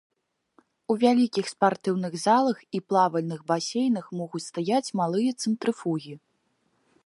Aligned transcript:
У 0.93 0.95
вялікіх 1.03 1.45
спартыўных 1.53 2.13
залах 2.25 2.57
і 2.79 2.81
плавальных 2.93 3.39
басейнах 3.53 4.05
могуць 4.21 4.45
стаяць 4.49 4.93
малыя 5.01 5.31
цэнтрыфугі. 5.41 6.13